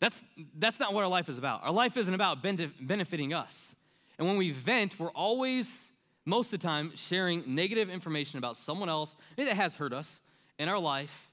[0.00, 0.24] that's,
[0.58, 1.62] that's not what our life is about.
[1.62, 3.74] Our life isn't about benefiting us.
[4.18, 5.90] And when we vent, we're always,
[6.24, 10.20] most of the time, sharing negative information about someone else that has hurt us
[10.58, 11.30] in our life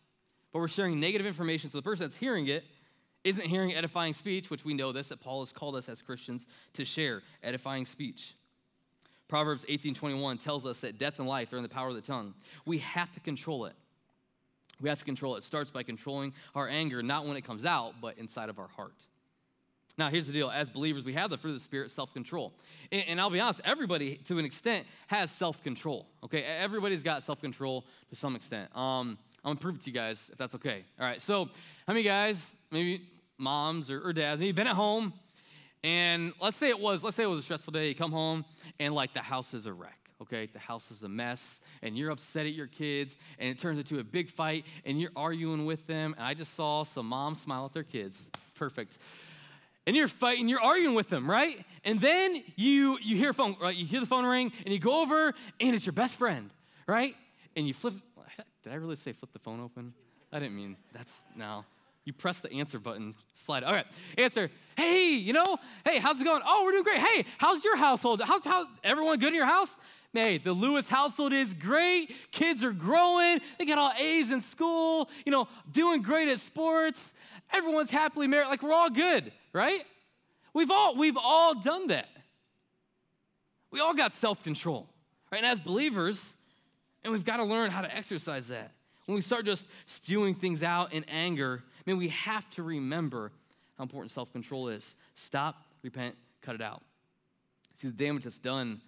[0.53, 1.69] but we're sharing negative information.
[1.71, 2.63] So the person that's hearing it
[3.23, 6.47] isn't hearing edifying speech, which we know this, that Paul has called us as Christians
[6.73, 8.35] to share edifying speech.
[9.27, 12.35] Proverbs 18:21 tells us that death and life are in the power of the tongue.
[12.65, 13.73] We have to control it.
[14.79, 15.39] We have to control it.
[15.39, 18.67] It starts by controlling our anger, not when it comes out, but inside of our
[18.67, 19.05] heart.
[19.97, 20.49] Now, here's the deal.
[20.49, 22.51] As believers, we have the fruit of the Spirit, self control.
[22.91, 26.07] And, and, I'll be honest, everybody, to an extent, has self control.
[26.23, 26.43] Okay?
[26.43, 28.75] Everybody's got self control to some extent.
[28.75, 30.83] Um, I'm gonna prove it to you guys if that's okay.
[30.99, 31.49] All right, so
[31.87, 33.01] how many guys, maybe
[33.37, 35.13] moms or, or dads, maybe been at home
[35.83, 38.45] and let's say it was, let's say it was a stressful day, you come home
[38.79, 39.99] and like the house is a wreck.
[40.21, 43.77] Okay, the house is a mess, and you're upset at your kids, and it turns
[43.77, 46.15] into a big fight, and you're arguing with them.
[46.17, 48.29] And I just saw some moms smile at their kids.
[48.55, 48.97] Perfect
[49.85, 51.63] and you're fighting, you're arguing with them, right?
[51.83, 53.75] And then you you hear phone, right?
[53.75, 56.49] You hear the phone ring, and you go over, and it's your best friend,
[56.87, 57.15] right?
[57.55, 57.93] And you flip
[58.63, 59.93] did I really say flip the phone open?
[60.31, 61.65] I didn't mean that's now.
[62.05, 63.63] You press the answer button, slide.
[63.63, 63.85] All right,
[64.17, 64.49] answer.
[64.75, 66.41] Hey, you know, hey, how's it going?
[66.45, 66.99] Oh, we're doing great.
[66.99, 68.21] Hey, how's your household?
[68.25, 69.77] How's, how's everyone good in your house?
[70.11, 72.13] Hey, the Lewis household is great.
[72.31, 73.39] Kids are growing.
[73.57, 77.13] They got all A's in school, you know, doing great at sports.
[77.51, 78.47] Everyone's happily married.
[78.47, 79.83] Like we're all good, right?
[80.53, 82.09] We've all we've all done that.
[83.71, 84.87] We all got self-control.
[85.31, 85.39] Right?
[85.39, 86.35] And as believers,
[87.03, 88.71] and we've got to learn how to exercise that.
[89.05, 93.31] When we start just spewing things out in anger, I mean, we have to remember
[93.77, 94.95] how important self control is.
[95.15, 96.81] Stop, repent, cut it out.
[97.77, 98.81] See, the damage that's done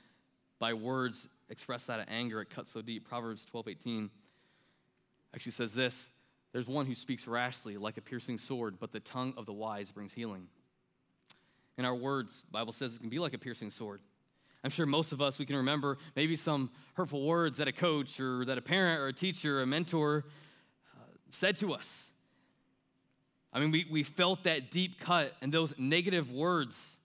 [0.59, 3.07] by words expressed out of anger, it cuts so deep.
[3.07, 4.09] Proverbs 12 18
[5.33, 6.09] actually says this
[6.53, 9.91] There's one who speaks rashly like a piercing sword, but the tongue of the wise
[9.91, 10.47] brings healing.
[11.77, 13.99] In our words, Bible says it can be like a piercing sword.
[14.65, 18.19] I'm sure most of us, we can remember maybe some hurtful words that a coach
[18.19, 20.25] or that a parent or a teacher or a mentor
[20.95, 22.09] uh, said to us.
[23.53, 26.97] I mean, we, we felt that deep cut and those negative words.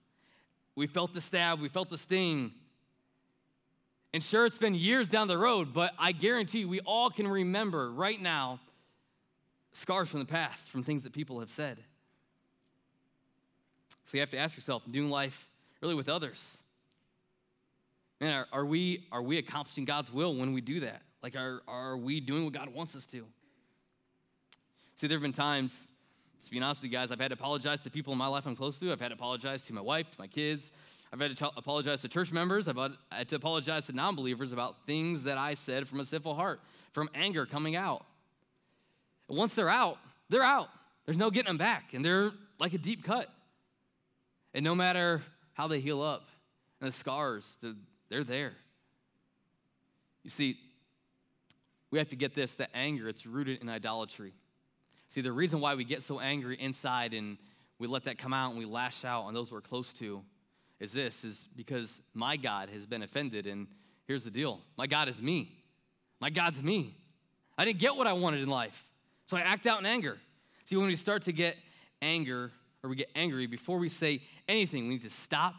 [0.75, 2.53] We felt the stab, we felt the sting.
[4.15, 7.93] And sure, it's been years down the road, but I guarantee we all can remember
[7.93, 8.59] right now
[9.73, 11.77] scars from the past, from things that people have said.
[14.07, 15.47] So you have to ask yourself, doing life
[15.83, 16.63] really with others,
[18.21, 21.03] Man, are, are, we, are we accomplishing God's will when we do that?
[21.23, 23.25] Like, are, are we doing what God wants us to?
[24.97, 25.89] See, there have been times,
[26.45, 28.47] to be honest with you guys, I've had to apologize to people in my life
[28.47, 28.93] I'm close to.
[28.93, 30.73] I've had to apologize to my wife, to my kids.
[31.13, 32.69] I've had to apologize to church members.
[32.69, 32.77] I've
[33.11, 36.61] had to apologize to non believers about things that I said from a sinful heart.
[36.93, 38.05] from anger coming out.
[39.29, 40.69] And once they're out, they're out.
[41.07, 43.33] There's no getting them back, and they're like a deep cut.
[44.55, 45.23] And no matter
[45.55, 46.29] how they heal up,
[46.81, 47.75] and the scars, they're,
[48.11, 48.53] they're there.
[50.23, 50.59] You see,
[51.91, 54.35] we have to get this that anger, it's rooted in idolatry.
[55.09, 57.39] See, the reason why we get so angry inside and
[57.79, 60.23] we let that come out and we lash out on those we're close to
[60.79, 63.67] is this is because my God has been offended and
[64.07, 64.61] here's the deal.
[64.77, 65.57] My God is me.
[66.21, 66.95] My God's me.
[67.57, 68.85] I didn't get what I wanted in life.
[69.27, 70.19] So I act out in anger.
[70.65, 71.57] See, when we start to get
[72.01, 75.55] anger or we get angry, before we say anything, we need to stop,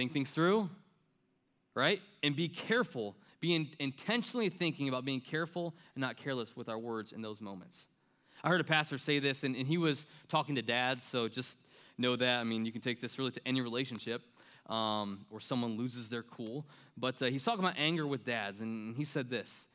[0.00, 0.70] think things through,
[1.74, 2.00] right?
[2.22, 6.78] And be careful be in, intentionally thinking about being careful and not careless with our
[6.78, 7.88] words in those moments.
[8.44, 11.56] I heard a pastor say this, and, and he was talking to dads, so just
[11.98, 12.38] know that.
[12.38, 14.22] I mean, you can take this really to any relationship
[14.68, 16.64] um, someone loses their cool.
[16.96, 19.66] But uh, he's talking about anger with dads, and he said this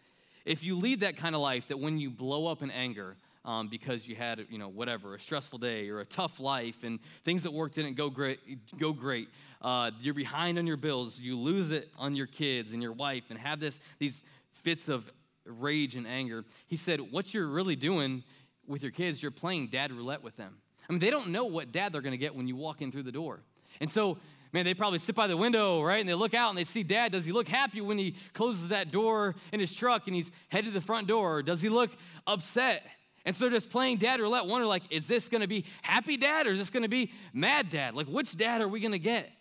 [0.46, 3.68] If you lead that kind of life, that when you blow up in anger, um,
[3.68, 7.46] because you had, you know, whatever, a stressful day or a tough life and things
[7.46, 8.40] at work didn't go great,
[8.78, 9.30] go great.
[9.62, 11.20] Uh, you're behind on your bills.
[11.20, 15.10] You lose it on your kids and your wife and have this, these fits of
[15.46, 16.44] rage and anger.
[16.68, 18.24] He said, what you're really doing
[18.68, 20.58] with your kids, you're playing dad roulette with them.
[20.90, 22.92] I mean, they don't know what dad they're going to get when you walk in
[22.92, 23.42] through the door.
[23.80, 24.18] And so,
[24.54, 26.00] man, they probably sit by the window, right?
[26.00, 27.12] And they look out and they see dad.
[27.12, 30.68] Does he look happy when he closes that door in his truck and he's headed
[30.68, 31.38] to the front door?
[31.38, 31.92] Or does he look
[32.26, 32.84] upset?
[33.26, 36.46] And so they're just playing dad roulette, wonder like, is this gonna be happy dad
[36.46, 37.96] or is this gonna be mad dad?
[37.96, 39.32] Like, which dad are we gonna get?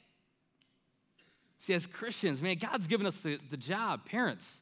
[1.58, 4.60] See, as Christians, man, God's given us the, the job, parents,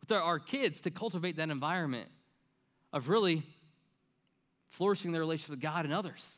[0.00, 2.08] with our, our kids to cultivate that environment
[2.92, 3.42] of really
[4.70, 6.36] flourishing their relationship with God and others.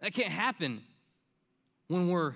[0.00, 0.82] That can't happen
[1.88, 2.34] when we're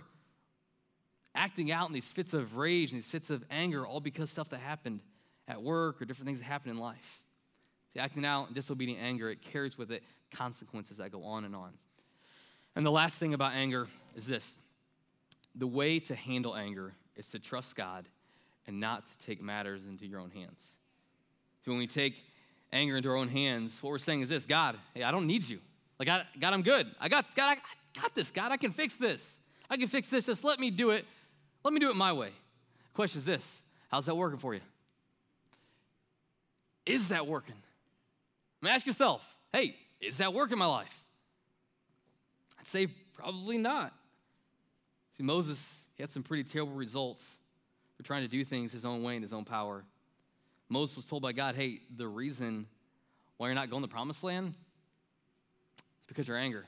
[1.34, 4.48] acting out in these fits of rage and these fits of anger, all because stuff
[4.50, 5.00] that happened
[5.48, 7.20] at work or different things that happened in life.
[7.92, 11.54] See, acting out in disobedient anger, it carries with it consequences that go on and
[11.54, 11.72] on.
[12.74, 14.58] And the last thing about anger is this
[15.54, 18.06] the way to handle anger is to trust God
[18.66, 20.78] and not to take matters into your own hands.
[21.64, 22.24] So when we take
[22.72, 25.46] anger into our own hands, what we're saying is this God, hey, I don't need
[25.48, 25.58] you.
[25.98, 26.90] Like, I, God, I'm good.
[27.00, 28.30] I got, God, I got this.
[28.30, 29.38] God, I can fix this.
[29.68, 30.26] I can fix this.
[30.26, 31.04] Just let me do it.
[31.64, 32.30] Let me do it my way.
[32.94, 34.60] Question is this How's that working for you?
[36.86, 37.54] Is that working?
[38.62, 41.02] I mean, ask yourself, hey, is that work in my life?
[42.60, 43.92] I'd say probably not.
[45.16, 47.28] See, Moses, he had some pretty terrible results
[47.96, 49.84] for trying to do things his own way in his own power.
[50.68, 52.66] Moses was told by God, hey, the reason
[53.36, 54.54] why you're not going to the promised land
[56.00, 56.64] is because you're angry.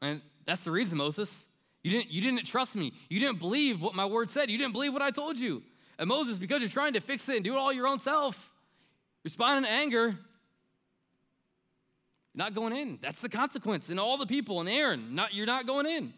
[0.00, 1.46] And that's the reason, Moses.
[1.82, 2.92] You didn't, you didn't trust me.
[3.08, 4.50] You didn't believe what my word said.
[4.50, 5.62] You didn't believe what I told you.
[5.98, 8.50] And Moses, because you're trying to fix it and do it all your own self,
[9.24, 10.16] responding to anger,
[12.38, 12.98] not going in.
[13.02, 13.88] That's the consequence.
[13.90, 16.14] And all the people, and Aaron, not, you're not going in.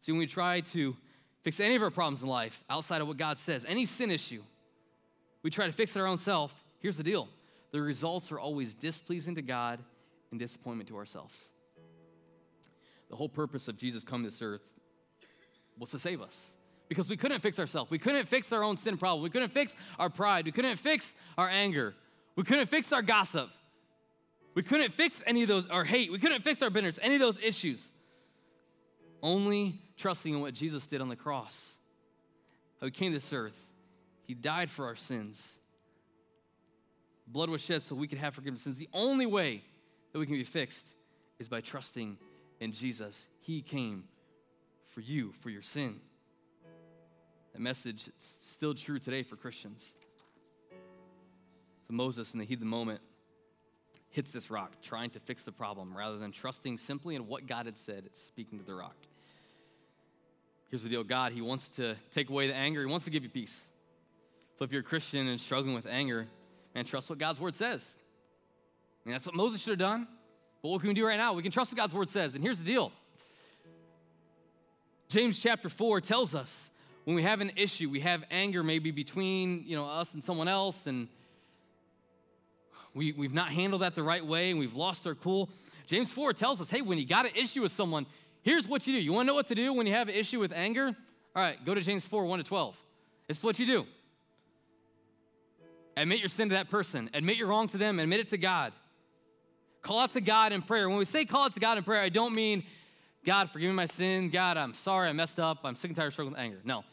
[0.00, 0.96] See, when we try to
[1.42, 4.42] fix any of our problems in life outside of what God says, any sin issue,
[5.42, 6.54] we try to fix it our own self.
[6.80, 7.28] Here's the deal
[7.70, 9.78] the results are always displeasing to God
[10.30, 11.34] and disappointment to ourselves.
[13.10, 14.72] The whole purpose of Jesus coming to this earth
[15.78, 16.50] was to save us
[16.88, 17.90] because we couldn't fix ourselves.
[17.90, 19.22] We couldn't fix our own sin problem.
[19.22, 20.46] We couldn't fix our pride.
[20.46, 21.94] We couldn't fix our anger.
[22.36, 23.50] We couldn't fix our gossip.
[24.58, 26.10] We couldn't fix any of those, our hate.
[26.10, 27.92] We couldn't fix our bitterness, any of those issues.
[29.22, 31.74] Only trusting in what Jesus did on the cross.
[32.80, 33.62] How he came to this earth.
[34.26, 35.60] He died for our sins.
[37.28, 38.64] Blood was shed so we could have forgiveness.
[38.64, 39.62] The only way
[40.12, 40.88] that we can be fixed
[41.38, 42.18] is by trusting
[42.58, 43.28] in Jesus.
[43.38, 44.08] He came
[44.88, 46.00] for you, for your sin.
[47.52, 49.94] That message is still true today for Christians.
[51.86, 53.02] So Moses, in the heat of the moment,
[54.18, 57.66] hits this rock, trying to fix the problem rather than trusting simply in what God
[57.66, 58.96] had said, it's speaking to the rock.
[60.70, 63.22] Here's the deal God, He wants to take away the anger, He wants to give
[63.22, 63.68] you peace.
[64.58, 66.26] So if you're a Christian and struggling with anger,
[66.74, 67.96] man, trust what God's word says.
[67.96, 70.08] I mean, that's what Moses should have done.
[70.62, 71.34] But what can we do right now?
[71.34, 72.34] We can trust what God's word says.
[72.34, 72.90] And here's the deal
[75.08, 76.72] James chapter 4 tells us
[77.04, 80.48] when we have an issue, we have anger maybe between you know us and someone
[80.48, 81.06] else, and
[82.98, 85.48] we, we've not handled that the right way and we've lost our cool.
[85.86, 88.04] James 4 tells us hey, when you got an issue with someone,
[88.42, 89.00] here's what you do.
[89.00, 90.94] You wanna know what to do when you have an issue with anger?
[91.34, 92.76] All right, go to James 4 1 to 12.
[93.26, 93.86] This is what you do
[96.02, 98.72] admit your sin to that person, admit you're wrong to them, admit it to God.
[99.82, 100.88] Call out to God in prayer.
[100.88, 102.64] When we say call out to God in prayer, I don't mean,
[103.24, 104.30] God, forgive me my sin.
[104.30, 105.58] God, I'm sorry I messed up.
[105.64, 106.58] I'm sick and tired of struggling with anger.
[106.64, 106.84] No.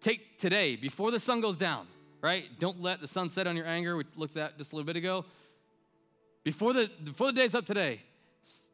[0.00, 1.86] Take today, before the sun goes down,
[2.22, 2.44] right?
[2.58, 3.96] Don't let the sun set on your anger.
[3.96, 5.24] We looked at that just a little bit ago.
[6.42, 8.00] Before the, before the day's up today,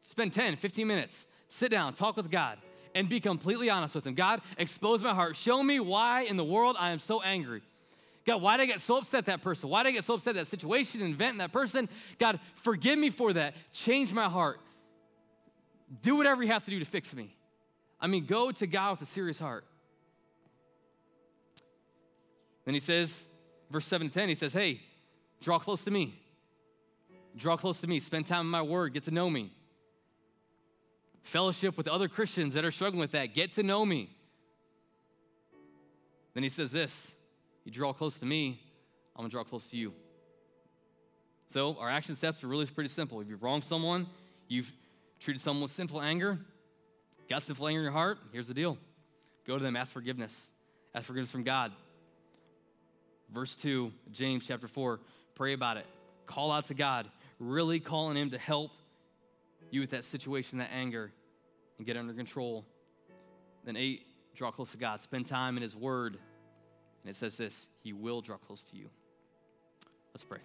[0.01, 2.57] spend 10, 15 minutes, sit down, talk with God,
[2.95, 4.15] and be completely honest with Him.
[4.15, 5.35] God, expose my heart.
[5.35, 7.61] Show me why in the world I am so angry.
[8.25, 9.69] God, why did I get so upset at that person?
[9.69, 11.87] Why did I get so upset at that situation and event that person?
[12.19, 13.53] God, forgive me for that.
[13.71, 14.59] Change my heart.
[16.01, 17.33] Do whatever you have to do to fix me.
[18.01, 19.65] I mean, go to God with a serious heart.
[22.65, 23.29] Then he says,
[23.69, 24.81] verse 7 to 10, he says, Hey,
[25.41, 26.19] draw close to me.
[27.35, 27.99] Draw close to me.
[27.99, 28.93] Spend time in my word.
[28.93, 29.51] Get to know me.
[31.23, 33.33] Fellowship with other Christians that are struggling with that.
[33.33, 34.09] Get to know me.
[36.33, 37.15] Then he says this
[37.65, 38.61] You draw close to me,
[39.15, 39.93] I'm gonna draw close to you.
[41.49, 43.19] So our action steps are really pretty simple.
[43.21, 44.07] If you've wronged someone,
[44.47, 44.71] you've
[45.19, 46.37] treated someone with sinful anger,
[47.29, 48.77] got sinful anger in your heart, here's the deal.
[49.45, 50.49] Go to them, ask forgiveness.
[50.93, 51.71] Ask forgiveness from God.
[53.33, 54.99] Verse 2, James chapter 4,
[55.35, 55.85] pray about it.
[56.25, 57.07] Call out to God.
[57.39, 58.71] Really call on Him to help
[59.69, 61.11] you with that situation, that anger,
[61.77, 62.65] and get under control.
[63.65, 64.05] Then, 8,
[64.35, 65.01] draw close to God.
[65.01, 66.17] Spend time in His Word.
[67.03, 68.89] And it says this He will draw close to you.
[70.13, 70.39] Let's pray.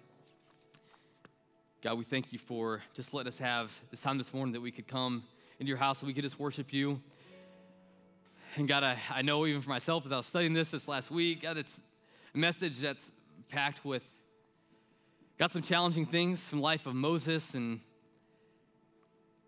[1.81, 4.71] God, we thank you for just letting us have this time this morning that we
[4.71, 5.23] could come
[5.59, 7.01] into your house and we could just worship you.
[8.55, 11.09] And God, I, I know even for myself as I was studying this this last
[11.09, 11.81] week, God, it's
[12.33, 13.11] a message that's
[13.49, 14.03] packed with,
[15.37, 17.53] got some challenging things from life of Moses.
[17.53, 17.79] And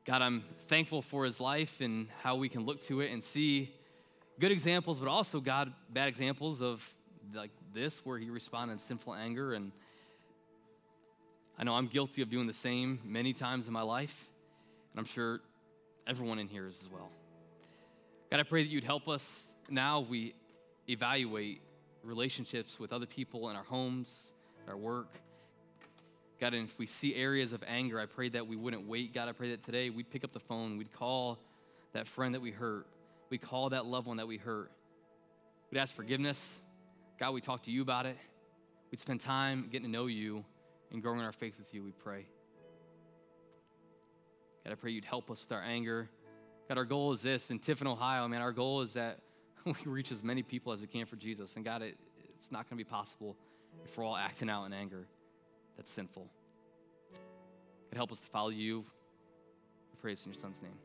[0.05, 3.73] God, I'm thankful for his life and how we can look to it and see
[4.39, 6.86] good examples, but also, God, bad examples of
[7.33, 9.71] like this where he responded in sinful anger and
[11.57, 14.27] I know I'm guilty of doing the same many times in my life,
[14.91, 15.39] and I'm sure
[16.05, 17.09] everyone in here is as well.
[18.29, 19.25] God, I pray that you'd help us
[19.69, 20.36] now we
[20.89, 21.61] evaluate
[22.06, 24.32] relationships with other people in our homes,
[24.68, 25.10] our work.
[26.39, 29.14] God, and if we see areas of anger, I pray that we wouldn't wait.
[29.14, 31.39] God, I pray that today we'd pick up the phone, we'd call
[31.93, 32.88] that friend that we hurt,
[33.30, 34.72] we'd call that loved one that we hurt.
[35.72, 36.62] We'd ask forgiveness.
[37.20, 38.18] God, We'd talk to you about it.
[38.91, 40.43] We'd spend time getting to know you
[40.91, 42.26] and growing our faith with you, we pray.
[44.64, 46.10] God, I pray you'd help us with our anger.
[46.68, 49.20] God, our goal is this in Tiffin, Ohio, man, our goal is that
[49.86, 51.55] we reach as many people as we can for Jesus.
[51.55, 51.97] And God, it,
[52.36, 53.36] it's not going to be possible
[53.84, 55.07] if we're all acting out in anger.
[55.76, 56.28] That's sinful.
[57.91, 58.80] God, help us to follow you.
[58.80, 60.84] We pray this in your son's name.